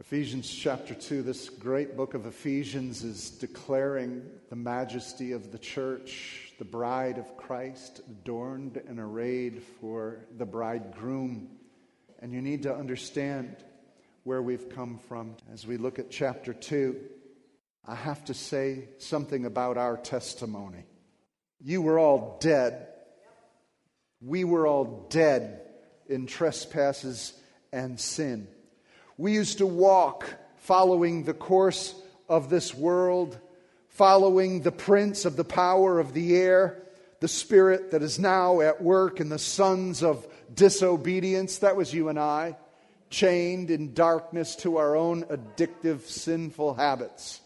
[0.00, 6.52] Ephesians chapter 2, this great book of Ephesians is declaring the majesty of the church,
[6.58, 11.48] the bride of Christ, adorned and arrayed for the bridegroom.
[12.18, 13.56] And you need to understand
[14.24, 15.36] where we've come from.
[15.52, 16.96] As we look at chapter 2,
[17.86, 20.86] I have to say something about our testimony.
[21.60, 22.88] You were all dead.
[24.20, 25.60] We were all dead
[26.08, 27.32] in trespasses
[27.72, 28.48] and sin.
[29.16, 30.26] We used to walk
[30.56, 31.94] following the course
[32.28, 33.38] of this world,
[33.90, 36.82] following the prince of the power of the air,
[37.20, 41.58] the spirit that is now at work in the sons of disobedience.
[41.58, 42.56] That was you and I,
[43.08, 47.40] chained in darkness to our own addictive, sinful habits.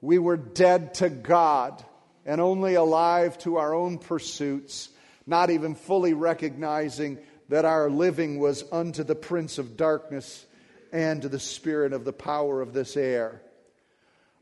[0.00, 1.84] We were dead to God
[2.26, 4.88] and only alive to our own pursuits,
[5.28, 7.18] not even fully recognizing
[7.50, 10.44] that our living was unto the prince of darkness
[10.94, 13.42] and to the spirit of the power of this air,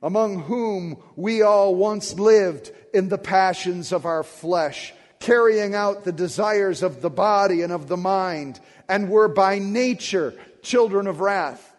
[0.03, 6.13] among whom we all once lived in the passions of our flesh, carrying out the
[6.13, 11.75] desires of the body and of the mind, and were by nature children of wrath.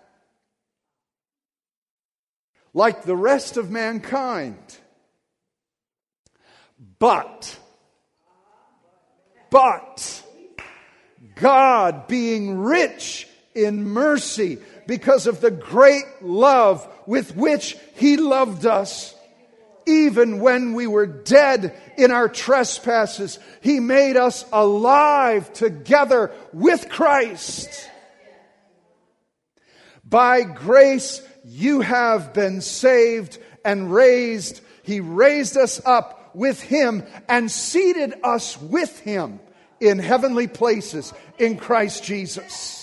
[2.73, 4.57] Like the rest of mankind.
[6.97, 7.59] But,
[9.51, 10.23] but,
[11.35, 19.15] God being rich in mercy because of the great love with which He loved us.
[19.85, 27.89] Even when we were dead in our trespasses, He made us alive together with Christ.
[30.03, 34.61] By grace, you have been saved and raised.
[34.83, 39.39] He raised us up with Him and seated us with Him
[39.79, 42.82] in heavenly places in Christ Jesus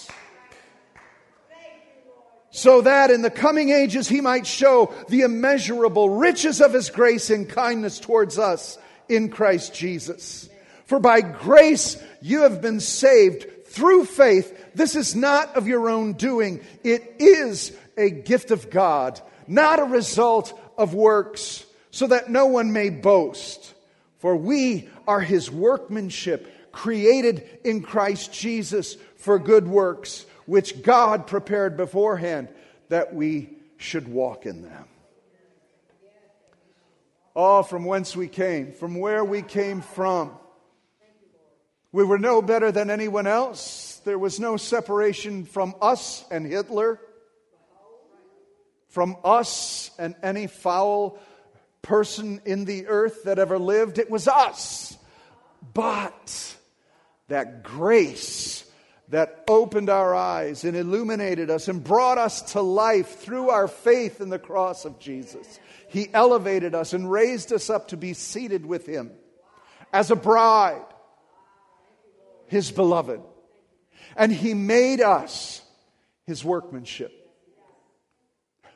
[2.50, 7.30] so that in the coming ages he might show the immeasurable riches of his grace
[7.30, 10.48] and kindness towards us in Christ Jesus.
[10.86, 14.75] For by grace you have been saved through faith.
[14.75, 19.84] This is not of your own doing, it is a gift of God, not a
[19.84, 23.75] result of works, so that no one may boast.
[24.19, 31.76] For we are his workmanship, created in Christ Jesus for good works which God prepared
[31.76, 32.48] beforehand
[32.88, 34.84] that we should walk in them.
[37.34, 40.32] Oh, from whence we came, from where we came from.
[41.92, 44.00] We were no better than anyone else.
[44.04, 47.00] There was no separation from us and Hitler,
[48.88, 51.18] from us and any foul
[51.82, 53.98] person in the earth that ever lived.
[53.98, 54.96] It was us.
[55.74, 56.56] But
[57.28, 58.69] that grace
[59.10, 64.21] that opened our eyes and illuminated us and brought us to life through our faith
[64.21, 65.59] in the cross of Jesus.
[65.88, 69.10] He elevated us and raised us up to be seated with Him
[69.93, 70.84] as a bride,
[72.47, 73.20] His beloved.
[74.16, 75.60] And He made us
[76.25, 77.12] His workmanship.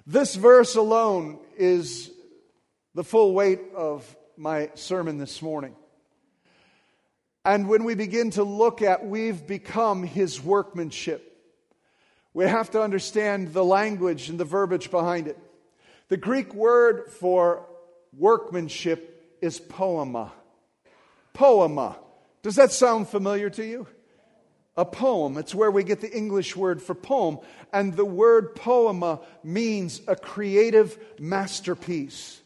[0.05, 2.11] This verse alone is
[2.94, 5.77] the full weight of my sermon this morning.
[7.44, 11.31] And when we begin to look at we've become his workmanship,
[12.32, 15.38] we have to understand the language and the verbiage behind it.
[16.09, 17.66] The Greek word for
[18.16, 20.32] workmanship is poema.
[21.32, 21.97] Poema.
[22.43, 23.87] Does that sound familiar to you?
[24.76, 25.38] A poem.
[25.38, 27.38] It's where we get the English word for poem.
[27.72, 32.41] And the word poema means a creative masterpiece,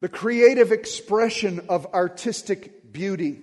[0.00, 3.40] the creative expression of artistic beauty.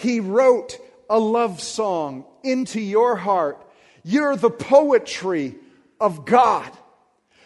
[0.00, 0.78] He wrote
[1.08, 3.64] a love song into your heart.
[4.02, 5.56] You're the poetry
[6.00, 6.70] of God.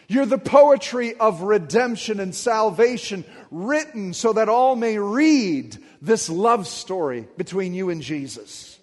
[0.07, 6.67] You're the poetry of redemption and salvation written so that all may read this love
[6.67, 8.79] story between you and Jesus.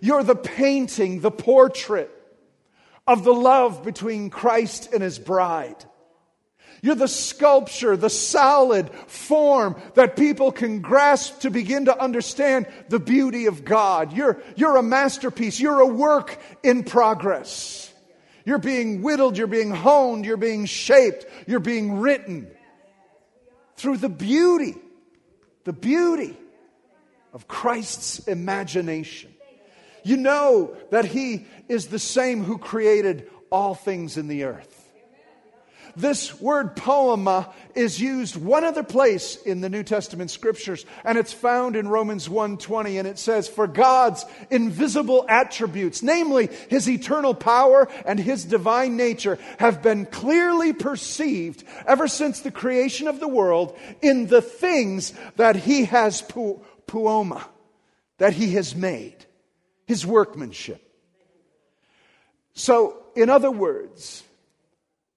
[0.00, 2.10] You're the painting, the portrait
[3.06, 5.84] of the love between Christ and his bride.
[6.82, 12.98] You're the sculpture, the solid form that people can grasp to begin to understand the
[12.98, 14.14] beauty of God.
[14.14, 15.60] You're, you're a masterpiece.
[15.60, 17.92] You're a work in progress.
[18.46, 22.50] You're being whittled, you're being honed, you're being shaped, you're being written
[23.76, 24.76] through the beauty,
[25.64, 26.36] the beauty
[27.34, 29.32] of Christ's imagination.
[30.02, 34.79] You know that He is the same who created all things in the earth
[35.96, 41.32] this word poema is used one other place in the New Testament scriptures, and it's
[41.32, 47.88] found in Romans 1:20, and it says, For God's invisible attributes, namely his eternal power
[48.04, 53.76] and his divine nature, have been clearly perceived ever since the creation of the world
[54.00, 57.46] in the things that he has pu- poema,
[58.18, 59.16] that he has made,
[59.86, 60.82] his workmanship.
[62.54, 64.22] So, in other words,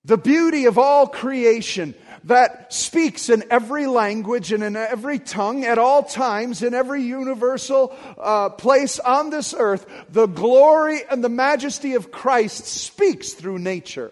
[0.06, 1.96] the beauty of all creation
[2.26, 7.96] that speaks in every language and in every tongue at all times, in every universal
[8.18, 14.12] uh, place on this earth, the glory and the majesty of Christ speaks through nature.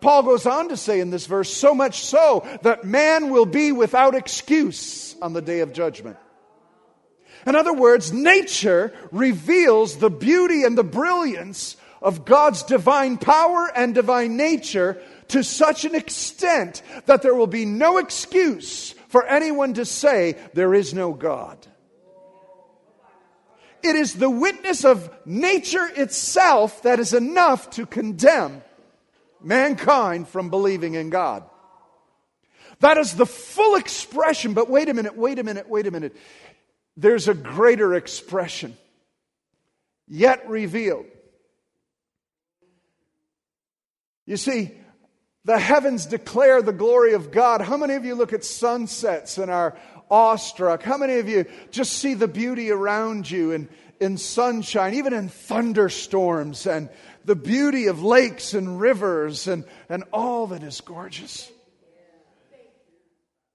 [0.00, 3.70] Paul goes on to say in this verse, so much so that man will be
[3.70, 6.16] without excuse on the day of judgment.
[7.46, 13.94] In other words, nature reveals the beauty and the brilliance of God's divine power and
[13.94, 15.00] divine nature
[15.32, 20.74] to such an extent that there will be no excuse for anyone to say there
[20.74, 21.58] is no God.
[23.82, 28.62] It is the witness of nature itself that is enough to condemn
[29.42, 31.44] mankind from believing in God.
[32.80, 36.14] That is the full expression, but wait a minute, wait a minute, wait a minute.
[36.96, 38.76] There's a greater expression,
[40.06, 41.06] yet revealed.
[44.26, 44.72] You see,
[45.44, 47.60] the heavens declare the glory of God.
[47.60, 49.76] How many of you look at sunsets and are
[50.10, 50.82] awestruck?
[50.82, 53.68] How many of you just see the beauty around you in,
[54.00, 56.88] in sunshine, even in thunderstorms, and
[57.24, 61.50] the beauty of lakes and rivers and, and all that is gorgeous?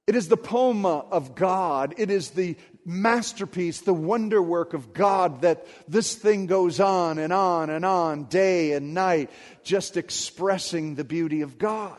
[0.08, 1.94] It is the poema of God.
[1.98, 2.56] It is the
[2.88, 8.24] masterpiece, the wonder work of God that this thing goes on and on and on,
[8.24, 9.30] day and night,
[9.64, 11.98] just expressing the beauty of God.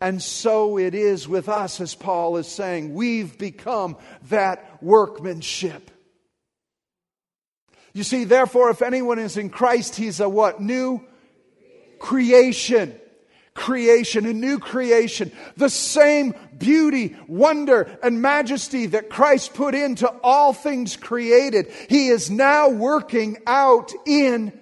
[0.00, 2.92] And so it is with us, as Paul is saying.
[2.92, 3.96] We've become
[4.28, 5.90] that workmanship.
[7.94, 10.60] You see, therefore, if anyone is in Christ, he's a what?
[10.60, 11.02] New
[11.98, 13.00] creation
[13.54, 15.32] creation, a new creation.
[15.56, 22.30] The same beauty, wonder, and majesty that Christ put into all things created, He is
[22.30, 24.52] now working out in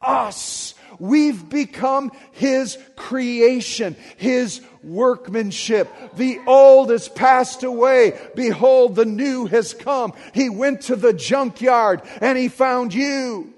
[0.00, 0.74] us.
[0.98, 5.90] We've become His creation, His workmanship.
[6.16, 8.18] The old has passed away.
[8.36, 10.12] Behold, the new has come.
[10.34, 13.52] He went to the junkyard and He found you.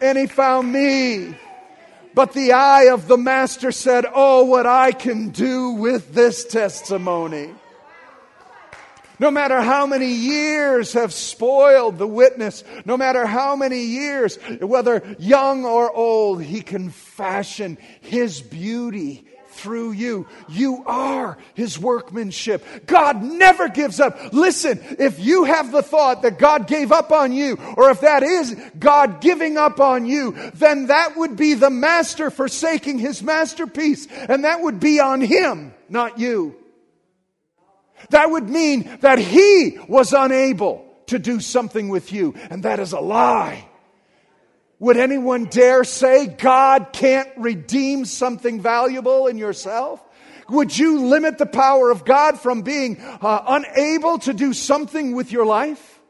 [0.00, 1.36] And He found me.
[2.16, 7.50] But the eye of the master said, Oh, what I can do with this testimony.
[9.18, 15.02] No matter how many years have spoiled the witness, no matter how many years, whether
[15.18, 19.25] young or old, he can fashion his beauty
[19.66, 20.28] through you.
[20.48, 22.64] You are his workmanship.
[22.86, 24.32] God never gives up.
[24.32, 28.22] Listen, if you have the thought that God gave up on you, or if that
[28.22, 34.06] is God giving up on you, then that would be the master forsaking his masterpiece,
[34.06, 36.54] and that would be on him, not you.
[38.10, 42.92] That would mean that he was unable to do something with you, and that is
[42.92, 43.68] a lie.
[44.78, 50.02] Would anyone dare say God can't redeem something valuable in yourself?
[50.48, 55.32] Would you limit the power of God from being uh, unable to do something with
[55.32, 56.00] your life?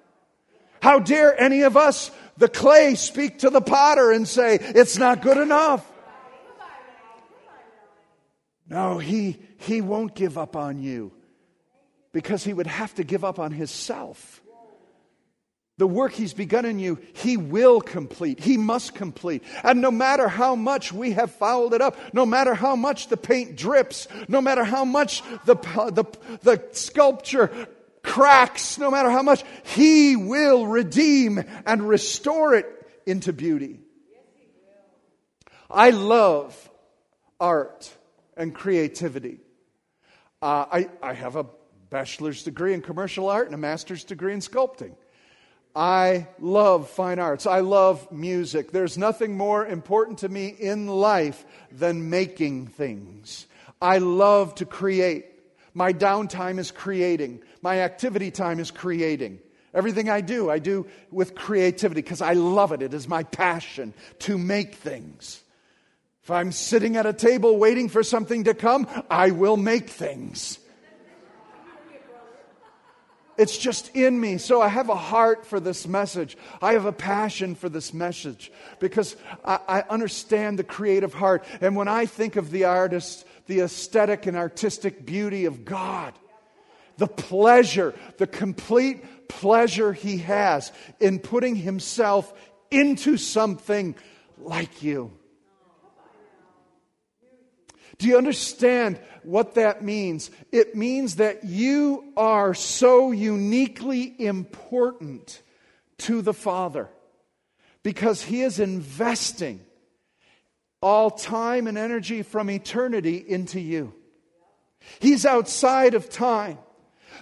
[0.83, 5.23] How dare any of us, the clay, speak to the potter and say, it's not
[5.23, 5.91] good enough?
[8.69, 11.13] No, he, he won't give up on you
[12.13, 14.43] because he would have to give up on himself.
[15.79, 18.41] The work He's begun in you, He will complete.
[18.41, 19.43] He must complete.
[19.63, 23.17] And no matter how much we have fouled it up, no matter how much the
[23.19, 26.05] paint drips, no matter how much the, the,
[26.43, 27.69] the sculpture
[28.03, 32.67] cracks, no matter how much, He will redeem and restore it
[33.05, 33.81] into beauty.
[35.71, 36.71] I love
[37.39, 37.93] art
[38.35, 39.41] and creativity.
[40.41, 41.47] Uh, I, I have a
[41.91, 44.95] bachelor's degree in commercial art and a master's degree in sculpting.
[45.77, 47.47] I love fine arts.
[47.47, 48.73] I love music.
[48.73, 53.47] There's nothing more important to me in life than making things.
[53.83, 55.27] I love to create.
[55.75, 57.43] My downtime is creating.
[57.61, 59.39] My activity time is creating.
[59.75, 62.81] Everything I do, I do with creativity because I love it.
[62.81, 65.43] It is my passion to make things.
[66.23, 70.59] If I'm sitting at a table waiting for something to come, I will make things.
[73.39, 74.39] It's just in me.
[74.39, 76.37] So I have a heart for this message.
[76.63, 81.45] I have a passion for this message because I, I, understand the creative heart.
[81.61, 86.15] And when I think of the artist, the aesthetic and artistic beauty of God,
[86.97, 92.33] the pleasure, the complete pleasure he has in putting himself
[92.71, 93.95] into something
[94.39, 95.13] like you.
[97.99, 100.31] Do you understand what that means?
[100.53, 105.43] It means that you are so uniquely important
[105.99, 106.89] to the Father
[107.83, 109.61] because He is investing
[110.83, 113.95] all time and energy from eternity into you.
[115.01, 116.59] He's outside of time.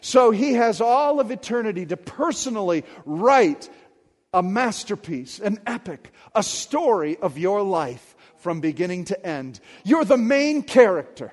[0.00, 3.70] So He has all of eternity to personally write
[4.32, 8.13] a masterpiece, an epic, a story of your life
[8.44, 9.58] from beginning to end.
[9.84, 11.32] You're the main character.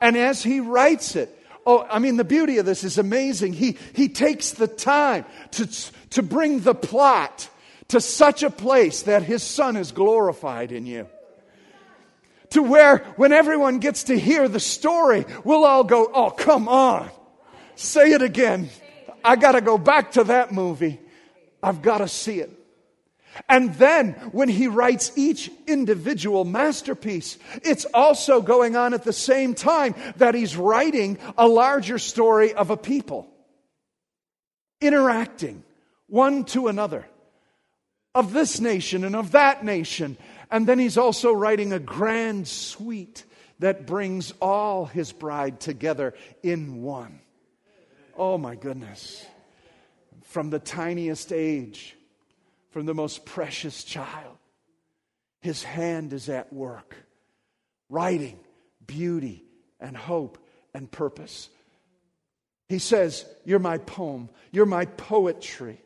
[0.00, 1.28] And as he writes it,
[1.66, 3.52] oh, I mean, the beauty of this is amazing.
[3.52, 5.66] He, he takes the time to,
[6.10, 7.50] to bring the plot
[7.88, 11.06] to such a place that his son is glorified in you.
[12.50, 17.10] To where when everyone gets to hear the story, we'll all go, oh, come on.
[17.76, 18.70] Say it again.
[19.22, 20.98] I got to go back to that movie.
[21.62, 22.61] I've got to see it.
[23.48, 29.54] And then when he writes each individual masterpiece, it's also going on at the same
[29.54, 33.26] time that he's writing a larger story of a people,
[34.80, 35.64] interacting
[36.08, 37.06] one to another,
[38.14, 40.16] of this nation and of that nation.
[40.50, 43.24] And then he's also writing a grand suite
[43.60, 47.20] that brings all his bride together in one.
[48.16, 49.24] Oh my goodness.
[50.24, 51.96] From the tiniest age
[52.72, 54.36] from the most precious child.
[55.40, 56.96] His hand is at work,
[57.88, 58.38] writing
[58.86, 59.44] beauty
[59.80, 60.38] and hope
[60.74, 61.48] and purpose.
[62.68, 65.78] He says, You're my poem, you're my poetry.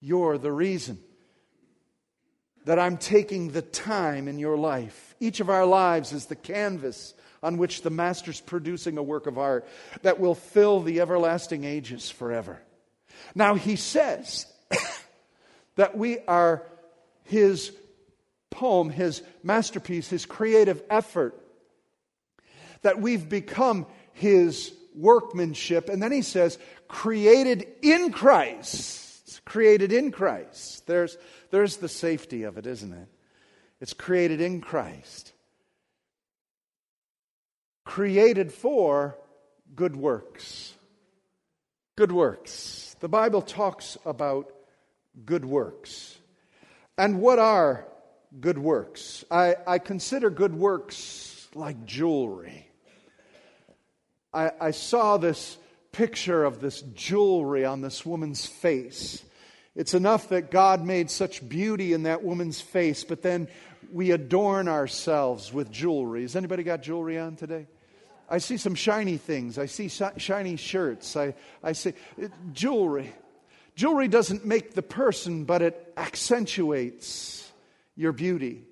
[0.00, 0.98] You're the reason
[2.64, 5.14] that I'm taking the time in your life.
[5.20, 9.38] Each of our lives is the canvas on which the Master's producing a work of
[9.38, 9.66] art
[10.02, 12.60] that will fill the everlasting ages forever.
[13.34, 14.46] Now, he says,
[15.76, 16.66] that we are
[17.24, 17.72] his
[18.50, 21.38] poem, his masterpiece, his creative effort,
[22.82, 25.88] that we've become his workmanship.
[25.88, 29.40] And then he says, created in Christ.
[29.44, 30.86] created in Christ.
[30.86, 31.16] There's,
[31.50, 33.08] there's the safety of it, isn't it?
[33.80, 35.32] It's created in Christ.
[37.84, 39.18] Created for
[39.74, 40.74] good works.
[41.96, 42.96] Good works.
[43.00, 44.52] The Bible talks about
[45.24, 46.16] good works.
[46.98, 47.86] And what are
[48.40, 49.24] good works?
[49.30, 52.68] I, I consider good works like jewelry.
[54.32, 55.58] I, I saw this
[55.92, 59.22] picture of this jewelry on this woman's face.
[59.74, 63.48] It's enough that God made such beauty in that woman's face, but then
[63.92, 66.22] we adorn ourselves with jewelry.
[66.22, 67.66] Has anybody got jewelry on today?
[68.28, 69.58] I see some shiny things.
[69.58, 71.16] I see shiny shirts.
[71.16, 71.92] I, I see
[72.22, 73.12] uh, jewelry.
[73.74, 77.50] Jewelry doesn't make the person, but it accentuates
[77.96, 78.64] your beauty.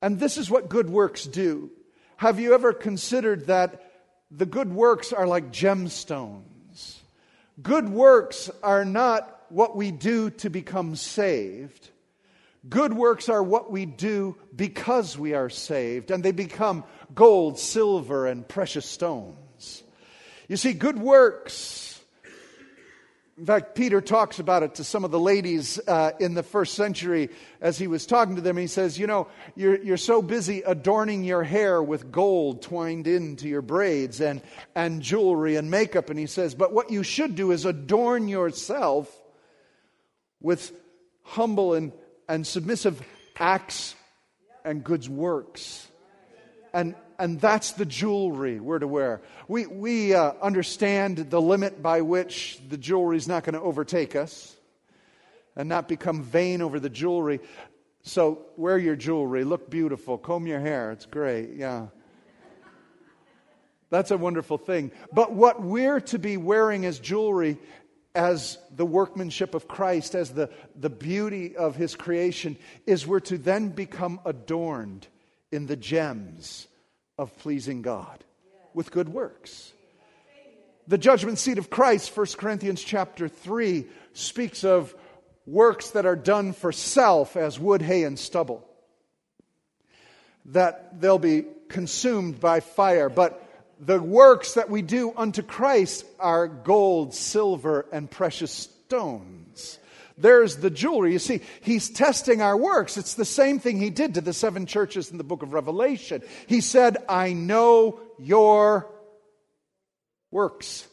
[0.00, 1.70] And this is what good works do.
[2.16, 3.92] Have you ever considered that
[4.30, 6.98] the good works are like gemstones?
[7.60, 11.90] Good works are not what we do to become saved.
[12.68, 16.84] Good works are what we do because we are saved, and they become
[17.14, 19.82] gold, silver, and precious stones.
[20.48, 21.85] You see, good works
[23.38, 26.74] in fact, Peter talks about it to some of the ladies uh, in the first
[26.74, 27.28] century
[27.60, 28.56] as he was talking to them.
[28.56, 33.46] He says, You know, you're, you're so busy adorning your hair with gold twined into
[33.46, 34.40] your braids and,
[34.74, 36.08] and jewelry and makeup.
[36.08, 39.14] And he says, But what you should do is adorn yourself
[40.40, 40.72] with
[41.22, 41.92] humble and,
[42.30, 43.02] and submissive
[43.38, 43.94] acts
[44.64, 45.86] and good works.
[46.72, 49.22] And, and that's the jewelry we're to wear.
[49.48, 54.14] We, we uh, understand the limit by which the jewelry is not going to overtake
[54.14, 54.54] us
[55.54, 57.40] and not become vain over the jewelry.
[58.02, 60.92] So wear your jewelry, look beautiful, comb your hair.
[60.92, 61.86] It's great, yeah.
[63.88, 64.90] That's a wonderful thing.
[65.12, 67.56] But what we're to be wearing as jewelry,
[68.14, 73.38] as the workmanship of Christ, as the, the beauty of his creation, is we're to
[73.38, 75.06] then become adorned
[75.50, 76.66] in the gems
[77.18, 78.22] of pleasing God
[78.74, 79.72] with good works.
[80.88, 84.94] The judgment seat of Christ, 1 Corinthians chapter 3, speaks of
[85.46, 88.64] works that are done for self as wood, hay, and stubble.
[90.46, 93.08] That they'll be consumed by fire.
[93.08, 93.42] But
[93.80, 99.45] the works that we do unto Christ are gold, silver, and precious stones.
[100.18, 101.12] There's the jewelry.
[101.12, 102.96] You see, he's testing our works.
[102.96, 106.22] It's the same thing he did to the seven churches in the book of Revelation.
[106.46, 108.90] He said, I know your
[110.30, 110.88] works.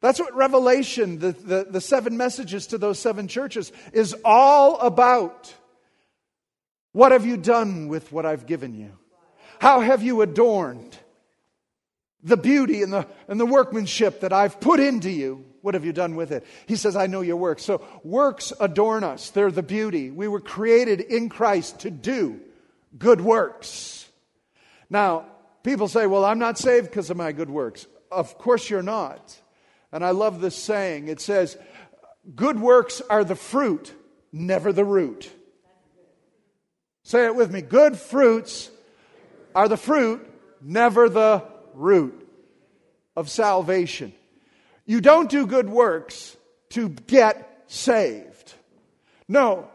[0.00, 5.54] That's what Revelation, the, the, the, seven messages to those seven churches, is all about.
[6.92, 8.92] What have you done with what I've given you?
[9.58, 10.96] How have you adorned
[12.22, 15.44] the beauty and the, and the workmanship that I've put into you?
[15.66, 16.46] What have you done with it?
[16.66, 17.64] He says, I know your works.
[17.64, 19.30] So works adorn us.
[19.30, 20.12] They're the beauty.
[20.12, 22.38] We were created in Christ to do
[22.96, 24.08] good works.
[24.88, 25.26] Now,
[25.64, 27.88] people say, well, I'm not saved because of my good works.
[28.12, 29.36] Of course you're not.
[29.90, 31.08] And I love this saying.
[31.08, 31.58] It says,
[32.32, 33.92] good works are the fruit,
[34.30, 35.28] never the root.
[37.02, 37.60] Say it with me.
[37.60, 38.70] Good fruits
[39.52, 40.24] are the fruit,
[40.62, 41.42] never the
[41.74, 42.24] root
[43.16, 44.12] of salvation.
[44.86, 46.36] You don't do good works
[46.70, 48.54] to get saved.
[49.28, 49.68] No,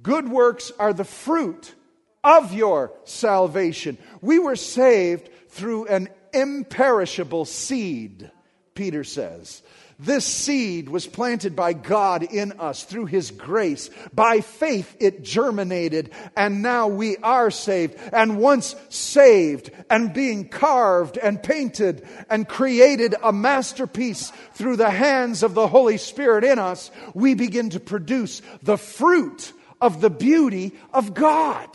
[0.00, 1.74] good works are the fruit
[2.22, 3.98] of your salvation.
[4.20, 8.30] We were saved through an imperishable seed,
[8.74, 9.62] Peter says.
[10.02, 13.90] This seed was planted by God in us through His grace.
[14.14, 17.98] By faith, it germinated, and now we are saved.
[18.10, 25.42] And once saved and being carved and painted and created a masterpiece through the hands
[25.42, 29.52] of the Holy Spirit in us, we begin to produce the fruit
[29.82, 31.68] of the beauty of God.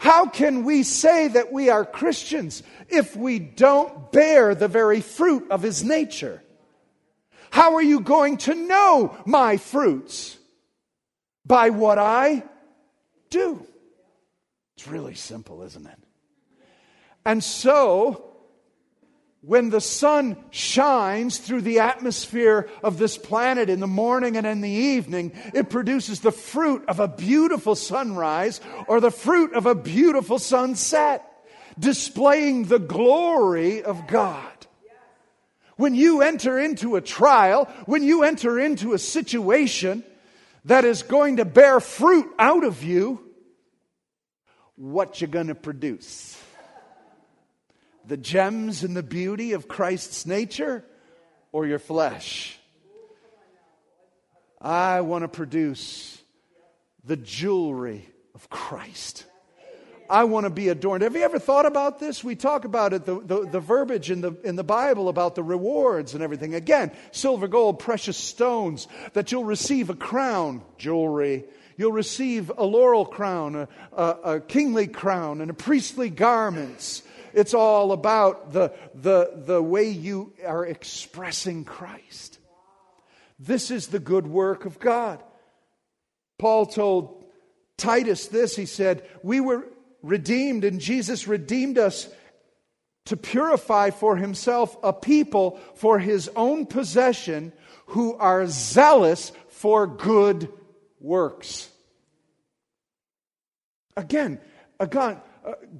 [0.00, 5.50] How can we say that we are Christians if we don't bear the very fruit
[5.50, 6.42] of His nature?
[7.50, 10.38] How are you going to know my fruits?
[11.44, 12.44] By what I
[13.28, 13.66] do.
[14.74, 15.98] It's really simple, isn't it?
[17.26, 18.29] And so,
[19.42, 24.60] when the sun shines through the atmosphere of this planet in the morning and in
[24.60, 29.74] the evening, it produces the fruit of a beautiful sunrise or the fruit of a
[29.74, 31.26] beautiful sunset,
[31.78, 34.44] displaying the glory of God.
[35.76, 40.04] When you enter into a trial, when you enter into a situation
[40.66, 43.24] that is going to bear fruit out of you,
[44.76, 46.39] what you're going to produce?
[48.10, 50.84] The gems and the beauty of Christ's nature
[51.52, 52.58] or your flesh?
[54.60, 56.20] I want to produce
[57.04, 59.26] the jewelry of Christ.
[60.10, 61.04] I want to be adorned.
[61.04, 62.24] Have you ever thought about this?
[62.24, 65.44] We talk about it, the, the, the, verbiage in the, in the Bible about the
[65.44, 66.56] rewards and everything.
[66.56, 71.44] Again, silver, gold, precious stones, that you'll receive a crown, jewelry.
[71.76, 77.04] You'll receive a laurel crown, a, a, a kingly crown, and a priestly garments.
[77.32, 82.38] It's all about the, the, the way you are expressing Christ.
[83.38, 85.22] This is the good work of God.
[86.38, 87.24] Paul told
[87.76, 88.56] Titus this.
[88.56, 89.66] He said, We were
[90.02, 92.08] redeemed, and Jesus redeemed us
[93.06, 97.52] to purify for himself a people for his own possession
[97.86, 100.52] who are zealous for good
[101.00, 101.70] works.
[103.96, 104.38] Again,
[104.78, 105.20] again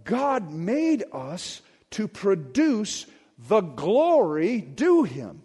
[0.05, 3.07] God made us to produce
[3.49, 5.42] the glory due Him.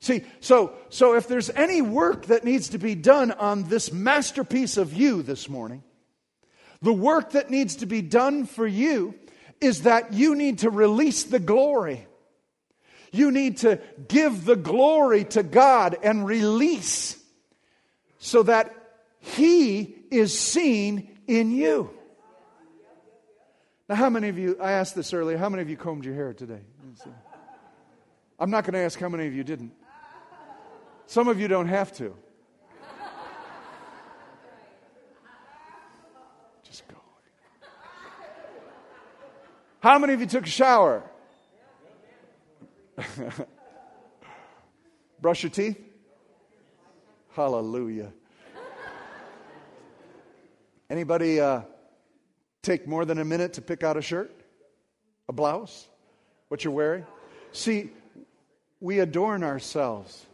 [0.00, 4.76] See, so, so if there's any work that needs to be done on this masterpiece
[4.76, 5.82] of you this morning,
[6.80, 9.14] the work that needs to be done for you
[9.60, 12.06] is that you need to release the glory.
[13.10, 17.20] You need to give the glory to God and release
[18.18, 18.72] so that
[19.18, 21.90] He is seen in you.
[23.88, 26.14] Now, how many of you, I asked this earlier, how many of you combed your
[26.14, 26.60] hair today?
[28.38, 29.72] I'm not going to ask how many of you didn't.
[31.06, 32.14] Some of you don't have to.
[36.64, 36.96] Just go.
[39.80, 41.02] How many of you took a shower?
[45.20, 45.80] Brush your teeth?
[47.34, 48.12] Hallelujah.
[50.90, 51.62] Anybody uh,
[52.68, 54.30] take more than a minute to pick out a shirt,
[55.26, 55.88] a blouse,
[56.48, 57.06] what you're wearing.
[57.52, 57.90] See,
[58.78, 60.26] we adorn ourselves.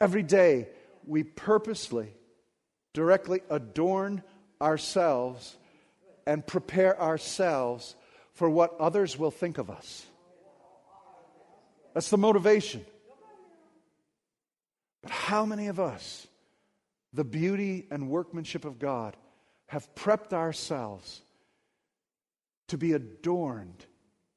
[0.00, 0.68] Every day,
[1.06, 2.14] we purposely,
[2.94, 4.22] directly adorn
[4.60, 5.54] ourselves
[6.26, 7.94] and prepare ourselves
[8.32, 10.06] for what others will think of us.
[11.92, 12.86] That's the motivation.
[15.02, 16.26] But how many of us,
[17.12, 19.14] the beauty and workmanship of God,
[19.66, 21.20] have prepped ourselves
[22.70, 23.84] to be adorned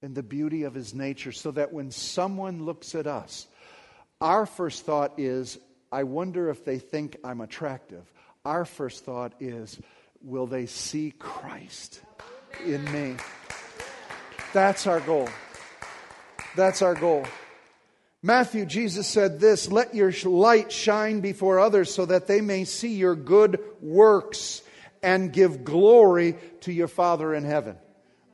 [0.01, 3.47] in the beauty of his nature so that when someone looks at us,
[4.19, 5.57] our first thought is,
[5.91, 8.11] I wonder if they think I'm attractive.
[8.43, 9.79] Our first thought is,
[10.21, 12.01] will they see Christ
[12.65, 13.15] in me?
[14.51, 15.29] That's our goal.
[16.55, 17.25] That's our goal.
[18.21, 22.95] Matthew, Jesus said this Let your light shine before others so that they may see
[22.95, 24.61] your good works
[25.01, 27.75] and give glory to your Father in heaven.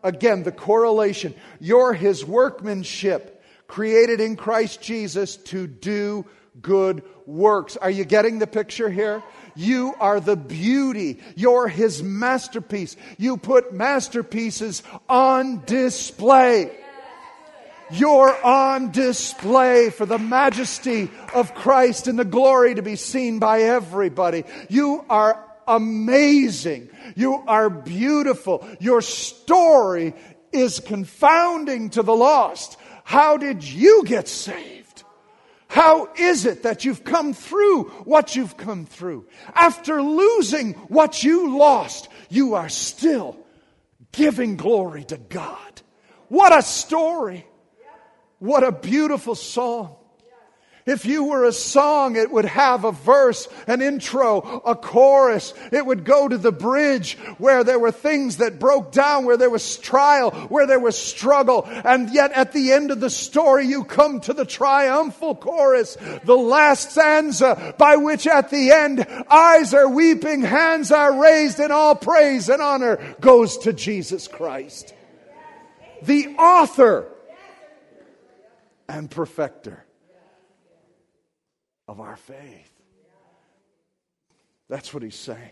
[0.04, 1.34] Again, the correlation.
[1.60, 6.26] You're his workmanship, created in Christ Jesus to do
[6.62, 7.78] good works.
[7.78, 9.24] Are you getting the picture here?
[9.56, 11.20] You are the beauty.
[11.36, 12.96] You're his masterpiece.
[13.18, 16.72] You put masterpieces on display.
[17.92, 23.62] You're on display for the majesty of Christ and the glory to be seen by
[23.62, 24.44] everybody.
[24.70, 26.90] You are amazing.
[27.16, 28.68] You are beautiful.
[28.80, 30.14] Your story
[30.52, 32.78] is confounding to the lost.
[33.04, 35.04] How did you get saved?
[35.68, 39.28] How is it that you've come through what you've come through?
[39.54, 43.38] After losing what you lost, you are still
[44.12, 45.82] giving glory to God.
[46.28, 47.46] What a story!
[48.40, 49.96] What a beautiful song.
[50.90, 55.54] If you were a song, it would have a verse, an intro, a chorus.
[55.72, 59.52] It would go to the bridge where there were things that broke down, where there
[59.52, 61.64] was trial, where there was struggle.
[61.68, 66.36] And yet at the end of the story, you come to the triumphal chorus, the
[66.36, 71.94] last stanza by which at the end, eyes are weeping, hands are raised, and all
[71.94, 74.96] praise and honor goes to Jesus Christ.
[76.02, 77.08] The author
[78.88, 79.86] and perfecter
[81.90, 82.72] of our faith.
[84.70, 85.52] That's what he's saying.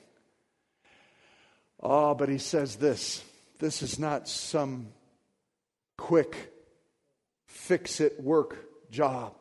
[1.82, 3.24] Oh, but he says this
[3.58, 4.90] this is not some
[5.98, 6.54] quick
[7.48, 8.56] fix it work
[8.92, 9.34] job.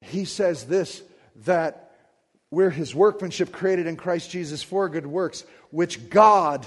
[0.00, 1.02] He says this
[1.44, 1.94] that
[2.50, 6.66] we're his workmanship created in Christ Jesus for good works, which God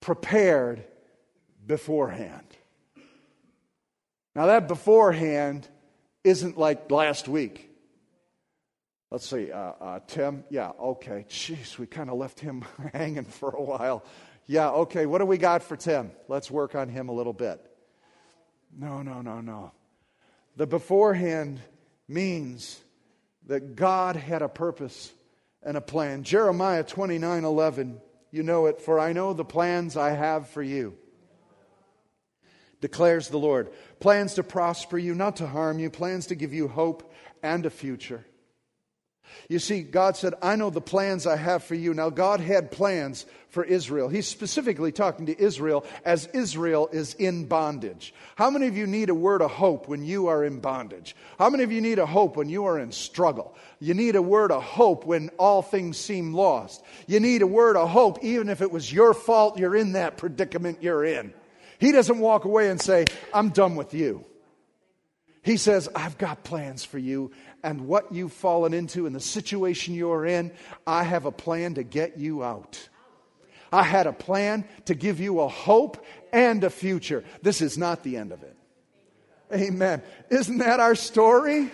[0.00, 0.84] prepared
[1.66, 2.46] beforehand.
[4.36, 5.68] Now, that beforehand
[6.22, 7.71] isn't like last week.
[9.12, 10.42] Let's see, uh, uh, Tim.
[10.48, 11.26] Yeah, okay.
[11.28, 14.06] Jeez, we kind of left him hanging for a while.
[14.46, 15.04] Yeah, okay.
[15.04, 16.12] What do we got for Tim?
[16.28, 17.60] Let's work on him a little bit.
[18.74, 19.72] No, no, no, no.
[20.56, 21.60] The beforehand
[22.08, 22.80] means
[23.48, 25.12] that God had a purpose
[25.62, 26.22] and a plan.
[26.22, 28.80] Jeremiah 29 11, you know it.
[28.80, 30.96] For I know the plans I have for you,
[32.80, 33.70] declares the Lord.
[34.00, 37.70] Plans to prosper you, not to harm you, plans to give you hope and a
[37.70, 38.24] future.
[39.48, 41.94] You see, God said, I know the plans I have for you.
[41.94, 44.08] Now, God had plans for Israel.
[44.08, 48.14] He's specifically talking to Israel as Israel is in bondage.
[48.36, 51.14] How many of you need a word of hope when you are in bondage?
[51.38, 53.54] How many of you need a hope when you are in struggle?
[53.78, 56.82] You need a word of hope when all things seem lost.
[57.06, 60.16] You need a word of hope even if it was your fault you're in that
[60.16, 61.34] predicament you're in.
[61.78, 64.24] He doesn't walk away and say, I'm done with you.
[65.42, 67.32] He says, I've got plans for you,
[67.64, 70.52] and what you've fallen into and the situation you're in,
[70.86, 72.88] I have a plan to get you out.
[73.72, 77.24] I had a plan to give you a hope and a future.
[77.42, 78.56] This is not the end of it.
[79.52, 80.02] Amen.
[80.30, 81.70] Isn't that our story?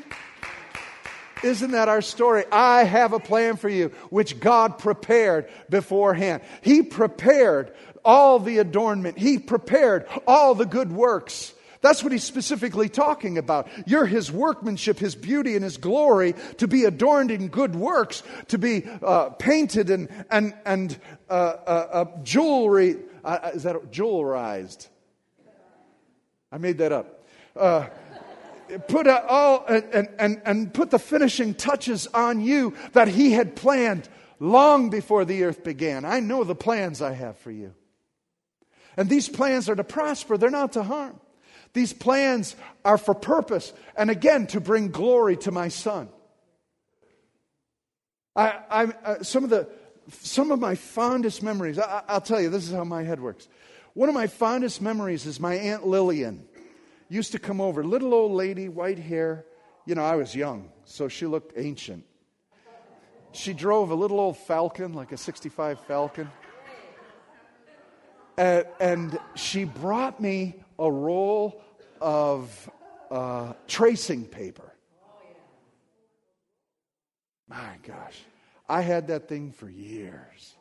[1.45, 2.45] Isn't that our story?
[2.51, 6.43] I have a plan for you, which God prepared beforehand.
[6.63, 11.53] He prepared all the adornment, He prepared all the good works.
[11.81, 13.69] That's what he's specifically talking about.
[13.87, 18.59] You're his workmanship, his beauty, and his glory to be adorned in good works, to
[18.59, 20.99] be uh, painted and, and, and
[21.31, 22.97] uh, uh, uh jewelry.
[23.25, 24.89] Uh, uh, is that jewelrized?
[26.51, 27.25] I made that up.
[28.89, 34.09] put all and, and, and put the finishing touches on you that he had planned
[34.41, 36.05] long before the earth began.
[36.05, 37.75] I know the plans I have for you.
[38.97, 41.21] And these plans are to prosper, they're not to harm.
[41.73, 46.09] These plans are for purpose, and again, to bring glory to my son.
[48.35, 49.69] I, I, uh, some, of the,
[50.21, 53.49] some of my fondest memories, I, I'll tell you, this is how my head works.
[53.95, 56.47] One of my fondest memories is my Aunt Lillian
[57.09, 59.45] used to come over, little old lady, white hair.
[59.87, 62.05] You know, I was young, so she looked ancient.
[63.33, 66.31] She drove a little old Falcon, like a 65 Falcon.
[68.37, 71.61] And, and she brought me a roll
[72.01, 72.71] of
[73.11, 74.73] uh, tracing paper.
[77.49, 78.21] My gosh.
[78.69, 80.55] I had that thing for years.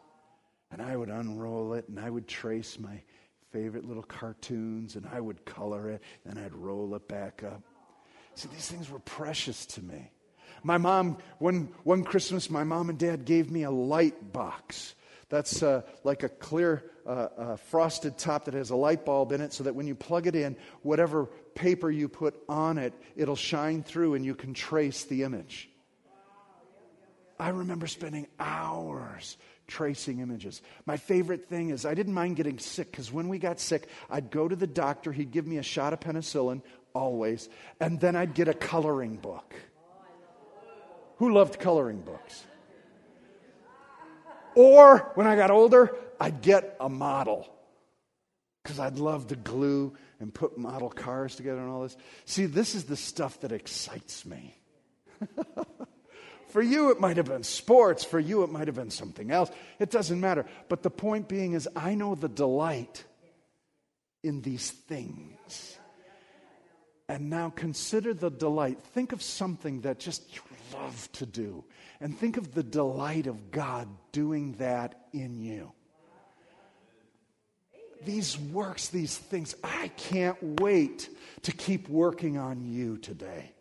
[0.71, 3.01] And I would unroll it and I would trace my
[3.51, 7.62] favorite little cartoons, and I would color it, and I'd roll it back up.
[8.36, 10.12] See, these things were precious to me.
[10.63, 14.95] My mom, one, one Christmas, my mom and dad gave me a light box.
[15.29, 19.41] That's uh, like a clear uh, uh, frosted top that has a light bulb in
[19.41, 23.35] it so that when you plug it in, whatever paper you put on it, it'll
[23.35, 25.69] shine through and you can trace the image.
[27.39, 29.37] I remember spending hours
[29.67, 30.61] tracing images.
[30.85, 34.31] My favorite thing is I didn't mind getting sick because when we got sick, I'd
[34.31, 36.61] go to the doctor, he'd give me a shot of penicillin,
[36.93, 39.53] always, and then I'd get a coloring book.
[41.17, 42.43] Who loved coloring books?
[44.58, 47.48] Or when I got older, I'd get a model
[48.63, 51.96] because I'd love to glue and put model cars together and all this.
[52.26, 54.58] See, this is the stuff that excites me.
[56.48, 58.04] For you, it might have been sports.
[58.04, 59.52] For you, it might have been something else.
[59.78, 60.48] It doesn't matter.
[60.70, 63.06] But the point being is, I know the delight
[64.24, 65.78] in these things.
[67.08, 68.82] And now consider the delight.
[68.82, 70.41] Think of something that just you
[70.74, 71.63] love to do.
[71.99, 75.71] And think of the delight of God doing that in you.
[78.05, 81.10] These works, these things, I can't wait
[81.43, 83.51] to keep working on you today.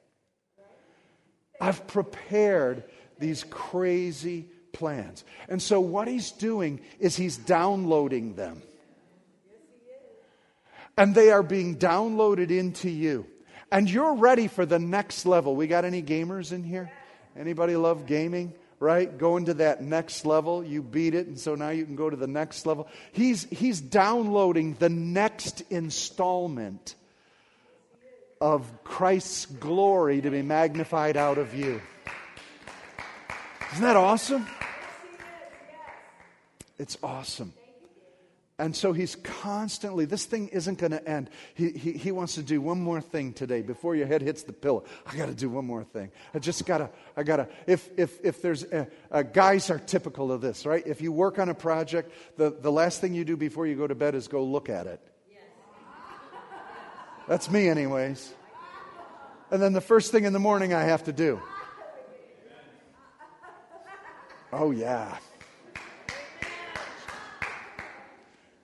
[1.59, 2.85] I've prepared
[3.19, 5.25] these crazy plans.
[5.49, 8.63] And so, what he's doing is he's downloading them.
[10.99, 13.27] And they are being downloaded into you.
[13.73, 15.57] And you're ready for the next level.
[15.57, 16.91] We got any gamers in here?
[17.39, 18.53] Anybody love gaming?
[18.79, 19.17] Right?
[19.17, 20.63] Going to that next level.
[20.63, 22.89] You beat it, and so now you can go to the next level.
[23.13, 26.95] He's, he's downloading the next installment
[28.41, 31.81] of Christ's glory to be magnified out of you.
[33.73, 34.47] Isn't that awesome?
[36.79, 37.53] It's awesome.
[38.59, 41.29] And so he's constantly, this thing isn't going to end.
[41.53, 44.55] He, he, he, wants to do one more thing today before your head hits the
[44.55, 44.85] pillow.
[45.05, 46.11] I got to do one more thing.
[46.33, 46.89] I just got to,
[47.19, 47.49] I got to.
[47.67, 50.83] If, if, if there's, a, a, guys are typical of this, right?
[50.87, 53.87] If you work on a project, the, the last thing you do before you go
[53.87, 55.01] to bed is go look at it.
[57.29, 58.33] That's me, anyways.
[59.51, 61.41] And then the first thing in the morning I have to do.
[64.53, 65.19] Oh, yeah.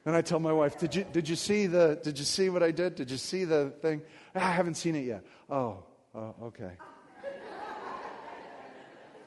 [0.04, 2.62] And I tell my wife, did you, did you see the, did you see what
[2.62, 2.96] I did?
[2.96, 4.02] Did you see the thing?
[4.34, 5.24] Ah, I haven't seen it yet.
[5.48, 5.84] Oh,
[6.14, 6.72] oh okay.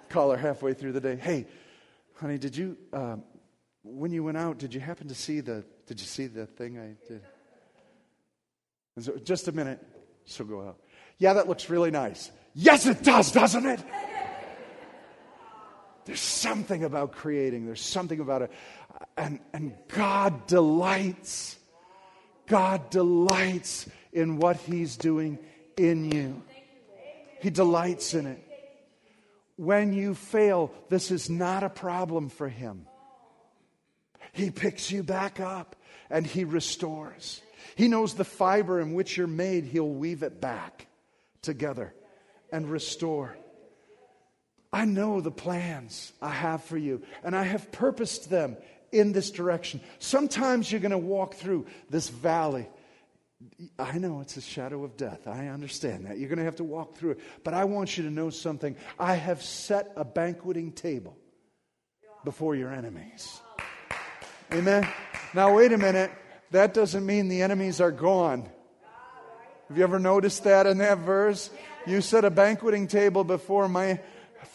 [0.10, 1.16] Call her halfway through the day.
[1.16, 1.48] Hey,
[2.16, 3.24] honey, did you, um,
[3.84, 6.78] when you went out, did you happen to see the, did you see the thing
[6.78, 7.22] I did?
[9.00, 9.80] So, just a minute,
[10.26, 10.80] she'll go out.
[11.18, 12.32] Yeah, that looks really nice.
[12.54, 13.82] Yes, it does, doesn't it?
[16.06, 18.52] There's something about creating, there's something about it.
[19.18, 21.58] And, and God delights.
[22.48, 25.40] God delights in what He's doing
[25.78, 26.44] in you.
[27.42, 28.42] He delights in it.
[29.58, 32.86] When you fail, this is not a problem for Him.
[34.32, 35.76] He picks you back up
[36.10, 37.42] and He restores.
[37.76, 40.88] He knows the fiber in which you're made, He'll weave it back
[41.42, 41.94] together
[42.52, 43.38] and restore.
[44.76, 48.58] I know the plans I have for you, and I have purposed them
[48.92, 49.80] in this direction.
[50.00, 52.68] Sometimes you're going to walk through this valley.
[53.80, 55.30] I know it's a shadow of death.
[55.30, 56.18] I understand that.
[56.18, 57.20] You're going to have to walk through it.
[57.46, 58.76] But I want you to know something.
[59.00, 61.16] I have set a banqueting table
[62.26, 63.40] before your enemies.
[64.52, 64.86] Amen.
[65.34, 66.12] Now, wait a minute.
[66.52, 68.50] That doesn't mean the enemies are gone.
[69.70, 71.50] Have you ever noticed that in that verse?
[71.88, 74.02] You set a banqueting table before my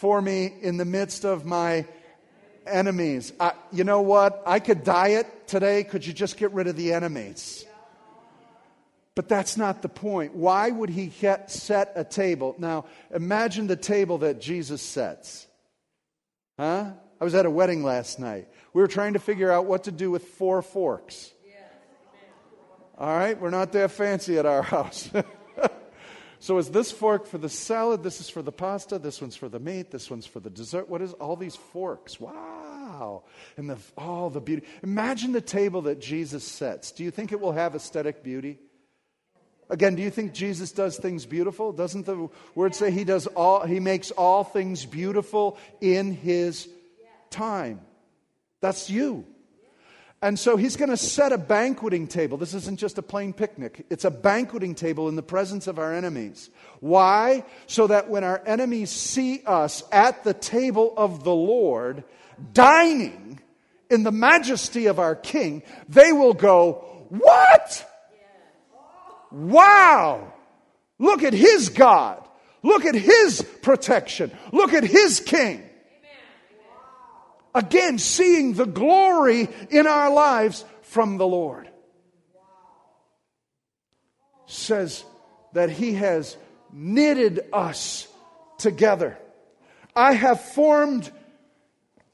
[0.01, 1.85] for me in the midst of my
[2.67, 3.35] enemies.
[3.39, 4.43] I, you know what?
[4.47, 5.85] I could diet today.
[5.85, 7.67] Could you just get rid of the enemies?
[9.15, 10.35] But that's not the point.
[10.35, 11.13] Why would he
[11.49, 12.55] set a table?
[12.59, 15.47] Now, imagine the table that Jesus sets.
[16.59, 16.93] Huh?
[17.21, 18.49] I was at a wedding last night.
[18.73, 21.31] We were trying to figure out what to do with four forks.
[22.97, 25.11] All right, we're not that fancy at our house.
[26.41, 28.03] So is this fork for the salad?
[28.03, 28.99] This is for the pasta.
[28.99, 29.91] This one's for the meat.
[29.91, 30.89] This one's for the dessert.
[30.89, 32.19] What is all these forks?
[32.19, 33.25] Wow.
[33.59, 34.67] And the, all the beauty.
[34.83, 36.93] Imagine the table that Jesus sets.
[36.93, 38.59] Do you think it will have aesthetic beauty?
[39.69, 41.73] Again, do you think Jesus does things beautiful?
[41.73, 46.69] Doesn't the word say he does all he makes all things beautiful in his
[47.29, 47.81] time?
[48.61, 49.27] That's you.
[50.23, 52.37] And so he's going to set a banqueting table.
[52.37, 55.95] This isn't just a plain picnic, it's a banqueting table in the presence of our
[55.95, 56.51] enemies.
[56.81, 57.45] Why?
[57.67, 62.05] So that when our enemies see us at the table of the Lord,
[62.53, 63.41] dining
[63.91, 67.87] in the majesty of our King, they will go, What?
[69.31, 70.33] Wow!
[70.99, 72.23] Look at his God.
[72.63, 74.31] Look at his protection.
[74.53, 75.63] Look at his king.
[77.55, 81.69] Again, seeing the glory in our lives from the Lord.
[84.47, 85.05] Says
[85.53, 86.37] that he has
[86.73, 88.09] knitted us
[88.59, 89.19] together.
[89.95, 91.11] I have formed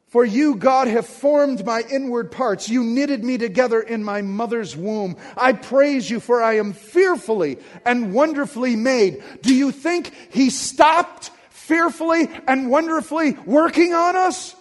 [0.09, 2.71] for you, God, have formed my inward parts.
[2.71, 5.17] You knitted me together in my mother's womb.
[5.37, 9.23] I praise you, for I am fearfully and wonderfully made.
[9.43, 14.55] Do you think He stopped fearfully and wonderfully working on us?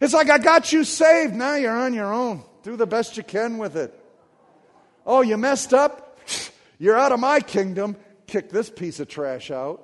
[0.00, 1.34] It's like, I got you saved.
[1.34, 2.42] Now you're on your own.
[2.62, 3.94] Do the best you can with it.
[5.06, 6.18] Oh, you messed up?
[6.78, 7.96] You're out of my kingdom.
[8.26, 9.82] Kick this piece of trash out.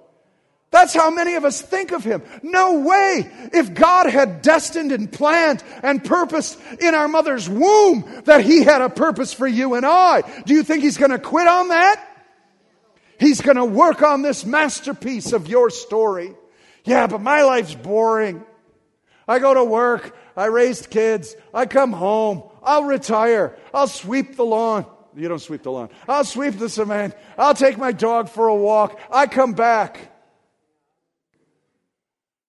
[0.70, 2.22] That's how many of us think of him.
[2.42, 3.30] No way.
[3.52, 8.82] If God had destined and planned and purposed in our mother's womb that he had
[8.82, 12.02] a purpose for you and I, do you think he's going to quit on that?
[13.18, 16.34] He's going to work on this masterpiece of your story.
[16.84, 18.44] Yeah, but my life's boring.
[19.28, 20.16] I go to work.
[20.36, 21.36] I raised kids.
[21.52, 22.44] I come home.
[22.62, 23.56] I'll retire.
[23.74, 24.86] I'll sweep the lawn.
[25.16, 25.88] You don't sweep the lawn.
[26.06, 27.14] I'll sweep the cement.
[27.38, 29.00] I'll take my dog for a walk.
[29.10, 30.12] I come back.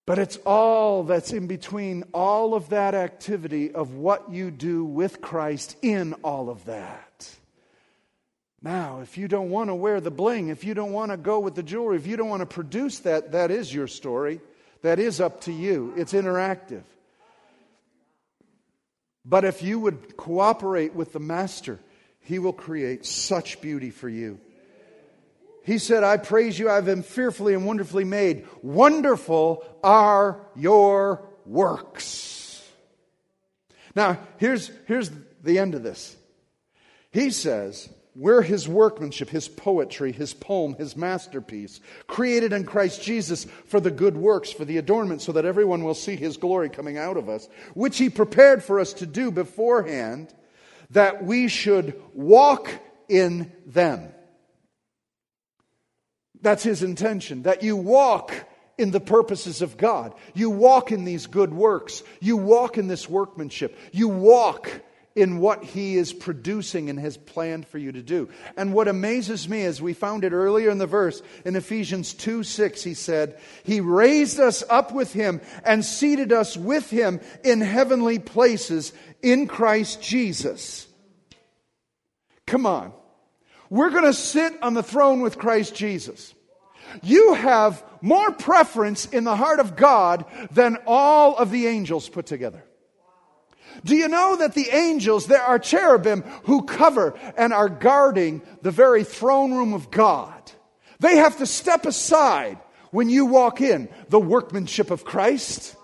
[0.06, 5.22] But it's all that's in between all of that activity of what you do with
[5.22, 7.30] Christ in all of that.
[8.62, 11.40] Now, if you don't want to wear the bling, if you don't want to go
[11.40, 14.40] with the jewelry, if you don't want to produce that, that is your story.
[14.88, 15.94] That is up to you.
[15.98, 16.84] It's interactive.
[19.26, 21.82] But if you would cooperate with the Master,
[22.22, 24.40] He will create such beauty for you.
[25.66, 28.48] He said, I praise you, I've been fearfully and wonderfully made.
[28.62, 32.66] Wonderful are your works.
[33.94, 35.12] Now, here's, here's
[35.44, 36.16] the end of this.
[37.12, 43.46] He says, We're his workmanship, his poetry, his poem, his masterpiece, created in Christ Jesus
[43.68, 46.98] for the good works, for the adornment, so that everyone will see his glory coming
[46.98, 50.34] out of us, which he prepared for us to do beforehand,
[50.90, 52.72] that we should walk
[53.08, 54.10] in them.
[56.42, 58.34] That's his intention, that you walk
[58.80, 60.16] in the purposes of God.
[60.34, 62.02] You walk in these good works.
[62.20, 63.78] You walk in this workmanship.
[63.92, 64.72] You walk
[65.18, 68.30] in what he is producing and has planned for you to do.
[68.56, 72.44] And what amazes me is we found it earlier in the verse in Ephesians 2
[72.44, 77.62] 6, he said, He raised us up with him and seated us with him in
[77.62, 80.88] heavenly places in Christ Jesus.
[82.46, 82.94] Come on.
[83.72, 86.36] We're going to sit on the throne with Christ Jesus.
[87.02, 92.28] You have more preference in the heart of God than all of the angels put
[92.28, 92.64] together.
[93.84, 98.72] Do you know that the angels, there are cherubim who cover and are guarding the
[98.72, 100.34] very throne room of God?
[101.00, 102.60] They have to step aside
[102.92, 105.76] when you walk in the workmanship of Christ.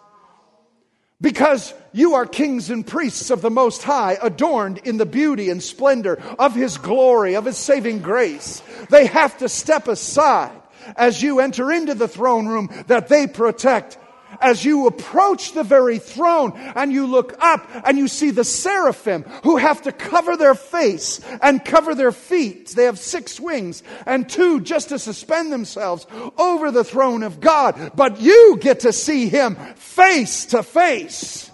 [1.22, 5.64] Because you are kings and priests of the Most High, adorned in the beauty and
[5.64, 8.62] splendor of His glory, of His saving grace.
[8.90, 10.60] They have to step aside
[10.98, 13.98] as you enter into the throne room that they protect.
[14.44, 19.24] As you approach the very throne and you look up and you see the seraphim
[19.44, 22.70] who have to cover their face and cover their feet.
[22.70, 26.06] They have six wings and two just to suspend themselves
[26.38, 27.94] over the throne of God.
[27.96, 31.50] But you get to see him face to face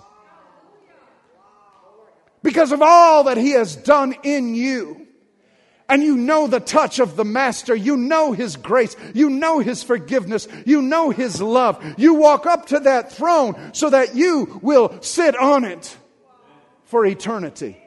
[2.42, 5.08] because of all that he has done in you.
[5.90, 7.76] And you know the touch of the Master.
[7.76, 8.96] You know His grace.
[9.14, 10.48] You know His forgiveness.
[10.66, 11.84] You know His love.
[11.98, 15.98] You walk up to that throne so that you will sit on it
[16.86, 17.78] for eternity.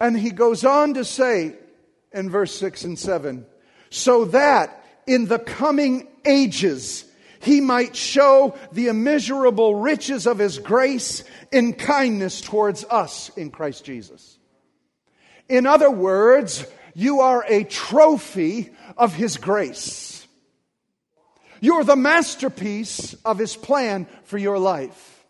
[0.00, 1.54] And he goes on to say
[2.10, 3.46] in verse 6 and 7
[3.90, 7.04] so that in the coming ages,
[7.40, 13.84] he might show the immeasurable riches of his grace in kindness towards us in Christ
[13.84, 14.38] Jesus.
[15.50, 20.26] In other words, you are a trophy of his grace.
[21.60, 25.24] You're the masterpiece of his plan for your life.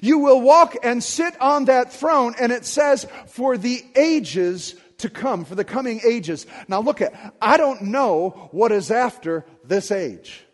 [0.00, 5.10] You will walk and sit on that throne, and it says, for the ages to
[5.10, 6.46] come, for the coming ages.
[6.68, 10.44] Now look at, I don't know what is after this age.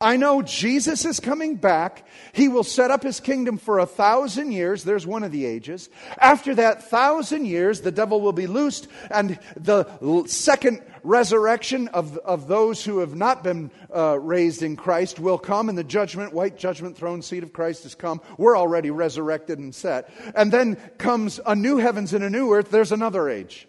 [0.00, 2.06] I know Jesus is coming back.
[2.32, 4.84] He will set up his kingdom for a thousand years.
[4.84, 5.90] There's one of the ages.
[6.18, 9.86] After that thousand years, the devil will be loosed, and the
[10.26, 15.68] second resurrection of, of those who have not been uh, raised in Christ will come,
[15.68, 18.20] and the judgment, white judgment throne seat of Christ has come.
[18.36, 20.10] We're already resurrected and set.
[20.36, 22.70] And then comes a new heavens and a new earth.
[22.70, 23.67] There's another age.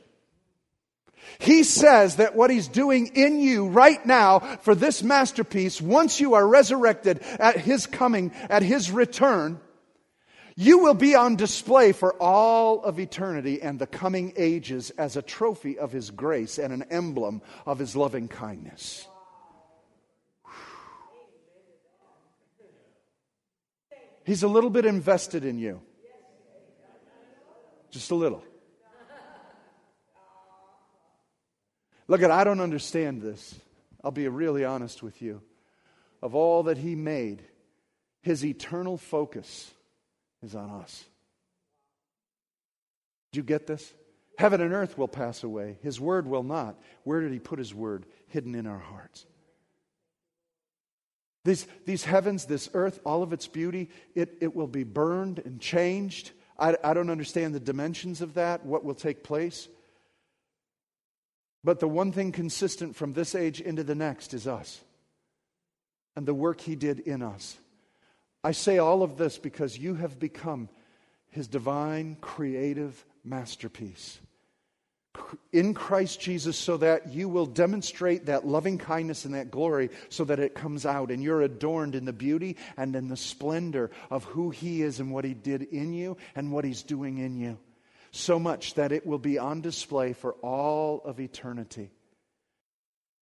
[1.38, 6.34] He says that what He's doing in you right now for this masterpiece, once you
[6.34, 9.60] are resurrected at His coming, at His return,
[10.56, 15.22] you will be on display for all of eternity and the coming ages as a
[15.22, 19.08] trophy of His grace and an emblem of His loving kindness.
[24.26, 25.82] He's a little bit invested in you.
[27.90, 28.44] Just a little.
[32.10, 33.56] Look at, I don't understand this.
[34.04, 35.42] I'll be really honest with you.
[36.24, 37.44] Of all that He made,
[38.24, 39.72] His eternal focus
[40.44, 41.06] is on us.
[43.32, 43.94] Do you get this?
[44.40, 46.80] Heaven and earth will pass away, His word will not.
[47.04, 48.08] Where did He put His word?
[48.28, 49.28] Hidden in our hearts.
[51.46, 55.62] These, these heavens, this earth, all of its beauty, it, it will be burned and
[55.62, 56.32] changed.
[56.58, 59.68] I, I don't understand the dimensions of that, what will take place.
[61.64, 64.82] But the one thing consistent from this age into the next is us
[66.16, 67.58] and the work He did in us.
[68.44, 70.70] I say all of this because you have become
[71.30, 74.20] His divine creative masterpiece
[75.52, 80.24] in Christ Jesus so that you will demonstrate that loving kindness and that glory so
[80.26, 84.24] that it comes out and you're adorned in the beauty and in the splendor of
[84.26, 87.58] who He is and what He did in you and what He's doing in you
[88.12, 91.92] so much that it will be on display for all of eternity.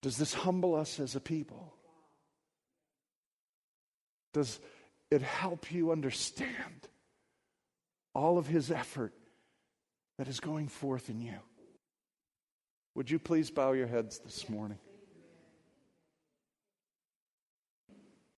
[0.01, 1.73] Does this humble us as a people?
[4.33, 4.59] Does
[5.09, 6.87] it help you understand
[8.13, 9.13] all of his effort
[10.17, 11.35] that is going forth in you?
[12.95, 14.79] Would you please bow your heads this morning?